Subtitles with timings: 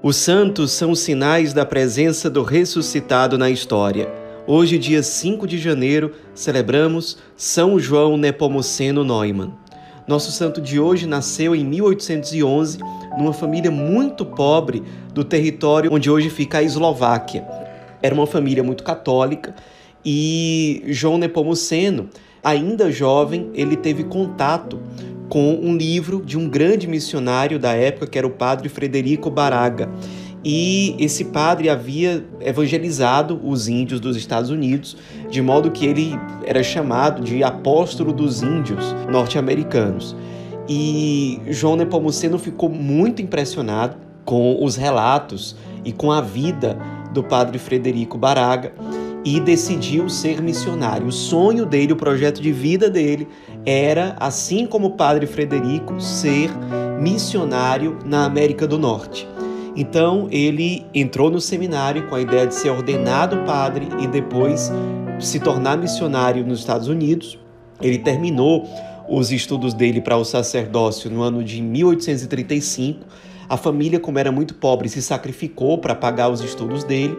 [0.00, 4.08] Os santos são sinais da presença do ressuscitado na história.
[4.46, 9.52] Hoje, dia 5 de janeiro, celebramos São João Nepomuceno Neumann.
[10.06, 12.78] Nosso santo de hoje nasceu em 1811
[13.18, 17.44] numa família muito pobre do território onde hoje fica a Eslováquia.
[18.00, 19.52] Era uma família muito católica
[20.04, 22.08] e João Nepomuceno,
[22.42, 24.78] ainda jovem, ele teve contato
[25.28, 29.88] com um livro de um grande missionário da época, que era o padre Frederico Baraga.
[30.44, 34.96] E esse padre havia evangelizado os índios dos Estados Unidos,
[35.28, 36.12] de modo que ele
[36.44, 40.16] era chamado de apóstolo dos índios norte-americanos.
[40.68, 46.78] E João Nepomuceno ficou muito impressionado com os relatos e com a vida
[47.12, 48.72] do padre Frederico Baraga
[49.36, 51.06] e decidiu ser missionário.
[51.06, 53.28] O sonho dele, o projeto de vida dele
[53.66, 56.50] era, assim como o padre Frederico, ser
[56.98, 59.28] missionário na América do Norte.
[59.76, 64.72] Então ele entrou no seminário com a ideia de ser ordenado padre e depois
[65.20, 67.38] se tornar missionário nos Estados Unidos.
[67.82, 68.66] Ele terminou
[69.10, 73.04] os estudos dele para o sacerdócio no ano de 1835.
[73.46, 77.16] A família, como era muito pobre, se sacrificou para pagar os estudos dele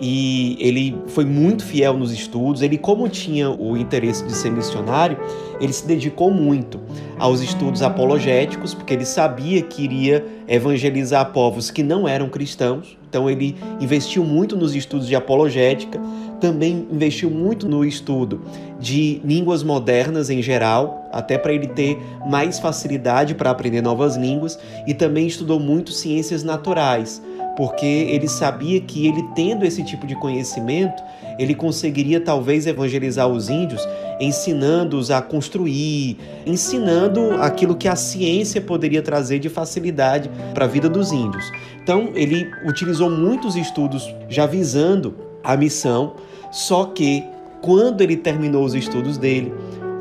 [0.00, 2.62] e ele foi muito fiel nos estudos.
[2.62, 5.18] Ele, como tinha o interesse de ser missionário,
[5.60, 6.80] ele se dedicou muito
[7.18, 12.96] aos estudos apologéticos, porque ele sabia que iria evangelizar povos que não eram cristãos.
[13.08, 16.00] Então, ele investiu muito nos estudos de apologética,
[16.40, 18.40] também investiu muito no estudo
[18.80, 24.58] de línguas modernas em geral, até para ele ter mais facilidade para aprender novas línguas,
[24.86, 27.22] e também estudou muito ciências naturais
[27.56, 31.02] porque ele sabia que ele tendo esse tipo de conhecimento,
[31.38, 33.86] ele conseguiria talvez evangelizar os índios,
[34.20, 40.88] ensinando-os a construir, ensinando aquilo que a ciência poderia trazer de facilidade para a vida
[40.88, 41.50] dos índios.
[41.82, 46.14] Então, ele utilizou muitos estudos já visando a missão,
[46.50, 47.24] só que
[47.60, 49.52] quando ele terminou os estudos dele,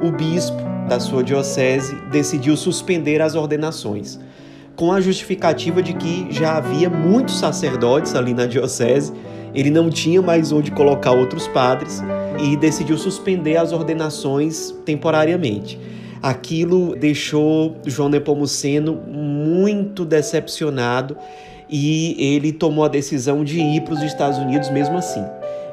[0.01, 0.57] o bispo
[0.87, 4.19] da sua diocese decidiu suspender as ordenações
[4.81, 9.13] com a justificativa de que já havia muitos sacerdotes ali na diocese,
[9.53, 12.01] ele não tinha mais onde colocar outros padres
[12.43, 15.79] e decidiu suspender as ordenações temporariamente.
[16.19, 21.15] Aquilo deixou João Nepomuceno muito decepcionado
[21.69, 25.23] e ele tomou a decisão de ir para os Estados Unidos mesmo assim.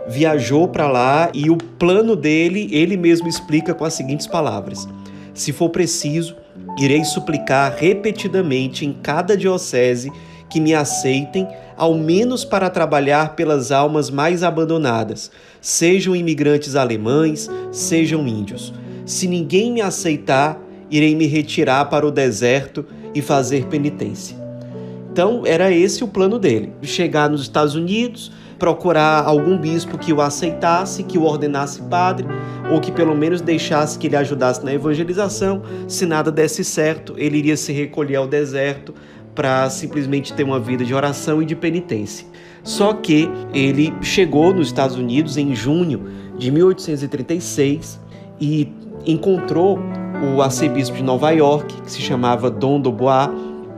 [0.07, 4.87] Viajou para lá e o plano dele, ele mesmo explica com as seguintes palavras:
[5.33, 6.37] Se for preciso,
[6.77, 10.13] Irei suplicar repetidamente em cada diocese
[10.49, 11.47] que me aceitem,
[11.77, 15.31] ao menos para trabalhar pelas almas mais abandonadas,
[15.61, 18.73] sejam imigrantes alemães, sejam índios.
[19.05, 22.85] Se ninguém me aceitar, irei me retirar para o deserto
[23.15, 24.37] e fazer penitência.
[25.13, 30.21] Então, era esse o plano dele: chegar nos Estados Unidos, procurar algum bispo que o
[30.21, 32.27] aceitasse, que o ordenasse padre,
[32.71, 35.63] ou que pelo menos deixasse que ele ajudasse na evangelização.
[35.87, 38.95] Se nada desse certo, ele iria se recolher ao deserto
[39.35, 42.27] para simplesmente ter uma vida de oração e de penitência.
[42.65, 48.01] Só que ele chegou nos Estados Unidos em junho de 1836
[48.41, 48.73] e
[49.07, 49.79] encontrou
[50.35, 53.31] o arcebispo de Nova York, que se chamava Dom Dubois,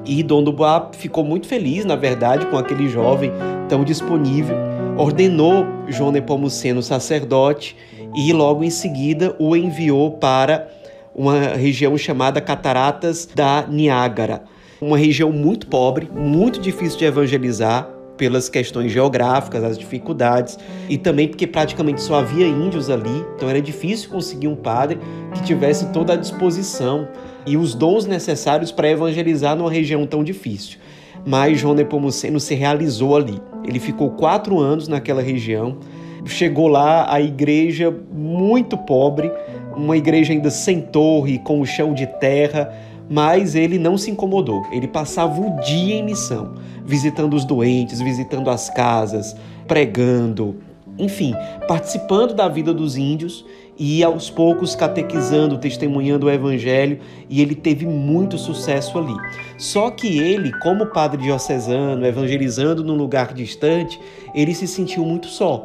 [0.04, 3.30] e Dom Dubois ficou muito feliz, na verdade, com aquele jovem
[3.68, 4.56] tão disponível,
[5.00, 7.74] ordenou João Nepomuceno sacerdote
[8.14, 10.68] e logo em seguida o enviou para
[11.14, 14.42] uma região chamada Cataratas da Niágara,
[14.78, 17.88] uma região muito pobre, muito difícil de evangelizar
[18.18, 23.62] pelas questões geográficas, as dificuldades e também porque praticamente só havia índios ali, então era
[23.62, 24.98] difícil conseguir um padre
[25.32, 27.08] que tivesse toda a disposição
[27.46, 30.78] e os dons necessários para evangelizar numa região tão difícil.
[31.24, 33.40] Mas João Nepomuceno se realizou ali.
[33.64, 35.78] Ele ficou quatro anos naquela região.
[36.26, 39.30] Chegou lá a igreja muito pobre,
[39.76, 42.72] uma igreja ainda sem torre, com o chão de terra,
[43.08, 44.62] mas ele não se incomodou.
[44.70, 49.34] Ele passava o dia em missão, visitando os doentes, visitando as casas,
[49.66, 50.56] pregando,
[50.98, 51.34] enfim,
[51.66, 53.44] participando da vida dos índios
[53.82, 56.98] e aos poucos catequizando, testemunhando o evangelho,
[57.30, 59.16] e ele teve muito sucesso ali.
[59.56, 63.98] Só que ele, como padre diocesano, evangelizando num lugar distante,
[64.34, 65.64] ele se sentiu muito só.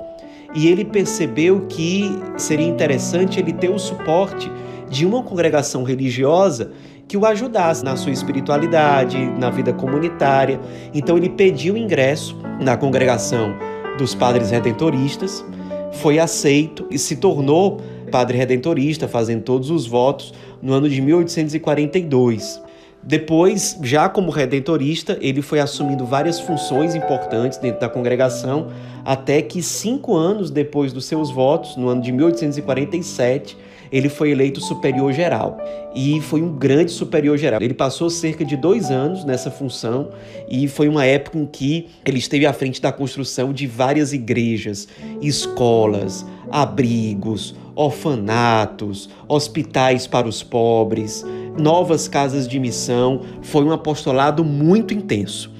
[0.55, 4.49] E ele percebeu que seria interessante ele ter o suporte
[4.89, 6.71] de uma congregação religiosa
[7.09, 10.57] que o ajudasse na sua espiritualidade, na vida comunitária.
[10.93, 13.53] Então ele pediu ingresso na congregação
[13.97, 15.45] dos padres redentoristas,
[15.91, 17.81] foi aceito e se tornou
[18.15, 22.61] padre redentorista, fazendo todos os votos no ano de 1842.
[23.03, 28.69] Depois, já como redentorista, ele foi assumindo várias funções importantes dentro da congregação,
[29.03, 33.57] até que cinco anos depois dos seus votos, no ano de 1847,
[33.91, 35.57] ele foi eleito superior geral
[35.93, 37.61] e foi um grande superior geral.
[37.61, 40.09] Ele passou cerca de dois anos nessa função
[40.49, 44.87] e foi uma época em que ele esteve à frente da construção de várias igrejas,
[45.21, 51.25] escolas, abrigos, orfanatos, hospitais para os pobres,
[51.57, 53.21] novas casas de missão.
[53.41, 55.53] Foi um apostolado muito intenso.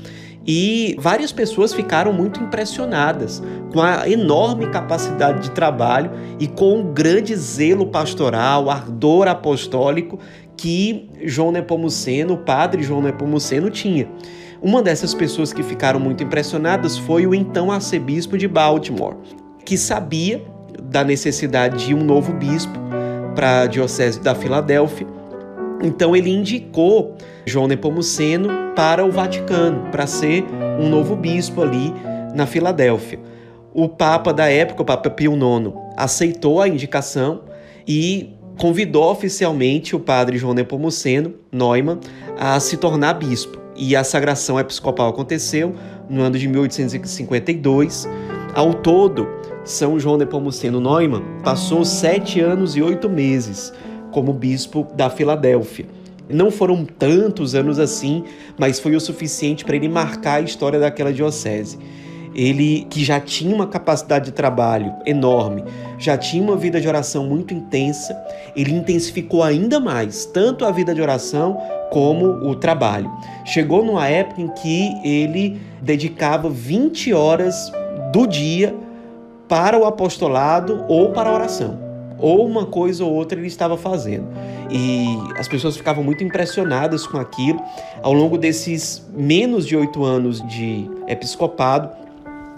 [0.48, 3.42] E várias pessoas ficaram muito impressionadas
[3.74, 10.20] com a enorme capacidade de trabalho e com o grande zelo pastoral, ardor apostólico
[10.56, 14.08] que João Nepomuceno, o padre João Nepomuceno, tinha.
[14.62, 19.18] Uma dessas pessoas que ficaram muito impressionadas foi o então arcebispo de Baltimore,
[19.66, 20.44] que sabia
[20.96, 22.80] da necessidade de um novo bispo
[23.36, 25.06] para a diocese da Filadélfia.
[25.84, 28.48] Então ele indicou João Nepomuceno
[28.78, 30.46] para o Vaticano, para ser
[30.80, 31.94] um novo bispo ali
[32.34, 33.20] na Filadélfia.
[33.74, 37.42] O Papa da época, o Papa Pio IX, aceitou a indicação
[37.86, 42.00] e convidou oficialmente o padre João Nepomuceno, Neumann,
[42.40, 43.60] a se tornar bispo.
[43.76, 45.76] E a sagração episcopal aconteceu
[46.10, 48.08] no ano de 1852.
[48.56, 49.28] Ao todo,
[49.66, 53.74] São João Nepomuceno Neumann passou sete anos e oito meses
[54.12, 55.88] como bispo da Filadélfia.
[56.30, 58.24] Não foram tantos anos assim,
[58.60, 61.80] mas foi o suficiente para ele marcar a história daquela diocese.
[62.36, 65.64] Ele, que já tinha uma capacidade de trabalho enorme,
[65.98, 68.16] já tinha uma vida de oração muito intensa,
[68.56, 71.58] ele intensificou ainda mais tanto a vida de oração
[71.90, 73.12] como o trabalho.
[73.46, 77.72] Chegou numa época em que ele dedicava 20 horas
[78.12, 78.85] do dia
[79.48, 81.86] para o apostolado ou para a oração
[82.18, 84.26] ou uma coisa ou outra ele estava fazendo.
[84.70, 85.06] E
[85.38, 87.62] as pessoas ficavam muito impressionadas com aquilo.
[88.02, 91.90] Ao longo desses menos de oito anos de episcopado,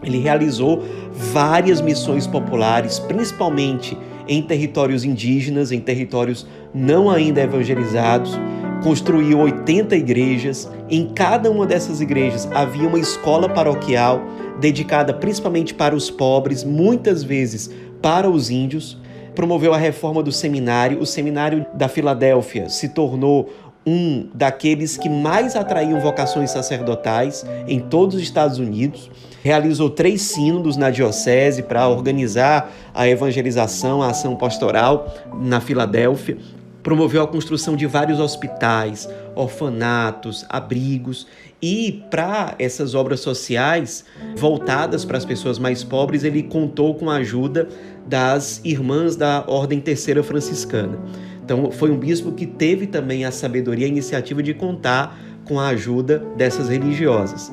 [0.04, 3.98] ele realizou várias missões populares, principalmente
[4.28, 8.38] em territórios indígenas, em territórios não ainda evangelizados.
[8.84, 10.70] Construiu 80 igrejas.
[10.90, 14.22] Em cada uma dessas igrejas havia uma escola paroquial
[14.60, 17.70] dedicada principalmente para os pobres, muitas vezes
[18.02, 18.98] para os índios
[19.36, 21.00] promoveu a reforma do seminário.
[21.00, 23.50] O seminário da Filadélfia se tornou
[23.86, 29.10] um daqueles que mais atraíam vocações sacerdotais em todos os Estados Unidos.
[29.44, 35.08] Realizou três sínodos na diocese para organizar a evangelização, a ação pastoral
[35.40, 36.38] na Filadélfia.
[36.88, 41.28] Promoveu a construção de vários hospitais, orfanatos, abrigos
[41.62, 44.06] e para essas obras sociais
[44.38, 47.68] voltadas para as pessoas mais pobres, ele contou com a ajuda
[48.07, 50.98] das irmãs da Ordem Terceira Franciscana.
[51.44, 55.68] Então, foi um bispo que teve também a sabedoria, a iniciativa de contar com a
[55.68, 57.51] ajuda dessas religiosas.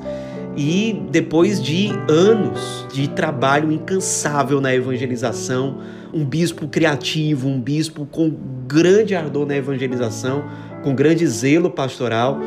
[0.57, 5.79] E depois de anos de trabalho incansável na evangelização,
[6.13, 8.33] um bispo criativo, um bispo com
[8.65, 10.45] grande ardor na evangelização,
[10.81, 12.39] com grande zelo pastoral,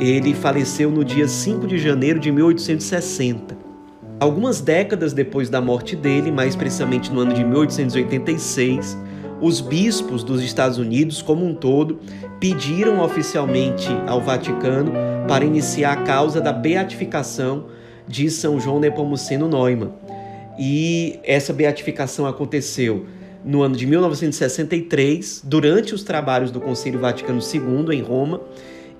[0.00, 3.56] ele faleceu no dia 5 de janeiro de 1860.
[4.18, 8.98] Algumas décadas depois da morte dele, mais precisamente no ano de 1886,
[9.40, 11.98] os bispos dos Estados Unidos, como um todo,
[12.38, 14.92] pediram oficialmente ao Vaticano
[15.28, 17.66] para iniciar a causa da beatificação
[18.06, 19.92] de São João Nepomuceno Neumann.
[20.58, 23.06] E essa beatificação aconteceu
[23.44, 28.40] no ano de 1963, durante os trabalhos do Concílio Vaticano II em Roma,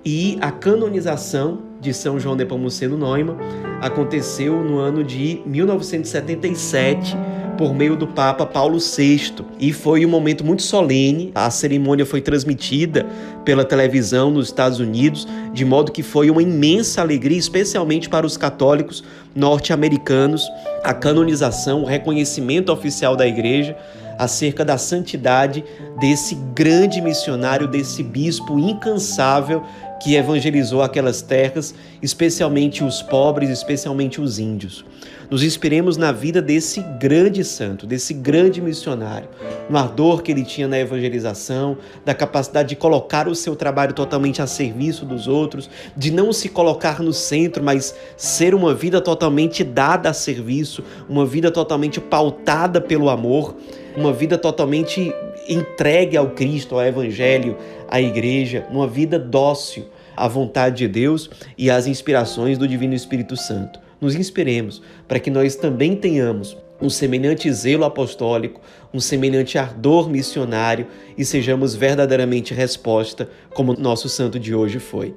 [0.05, 3.37] e a canonização de São João Nepomuceno Neumann
[3.81, 7.15] aconteceu no ano de 1977
[7.57, 11.31] por meio do Papa Paulo VI e foi um momento muito solene.
[11.35, 13.05] A cerimônia foi transmitida
[13.45, 18.37] pela televisão nos Estados Unidos, de modo que foi uma imensa alegria, especialmente para os
[18.37, 19.03] católicos
[19.35, 20.47] norte-americanos,
[20.83, 23.75] a canonização, o reconhecimento oficial da Igreja
[24.17, 25.63] acerca da santidade
[25.99, 29.63] desse grande missionário, desse bispo incansável
[30.03, 34.83] que evangelizou aquelas terras, especialmente os pobres, especialmente os índios.
[35.29, 39.29] Nos inspiremos na vida desse grande santo, desse grande missionário,
[39.69, 44.41] no ardor que ele tinha na evangelização, da capacidade de colocar o seu trabalho totalmente
[44.41, 49.63] a serviço dos outros, de não se colocar no centro, mas ser uma vida totalmente
[49.63, 53.55] dada a serviço, uma vida totalmente pautada pelo amor,
[53.95, 55.13] uma vida totalmente
[55.47, 57.57] entregue ao Cristo, ao Evangelho,
[57.87, 59.85] à Igreja, uma vida dócil
[60.15, 63.79] à vontade de Deus e às inspirações do Divino Espírito Santo.
[63.99, 68.59] Nos inspiremos para que nós também tenhamos um semelhante zelo apostólico,
[68.93, 75.15] um semelhante ardor missionário e sejamos verdadeiramente resposta como nosso santo de hoje foi.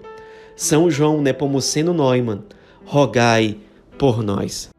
[0.54, 2.44] São João Nepomuceno Neumann,
[2.84, 3.56] rogai
[3.98, 4.75] por nós.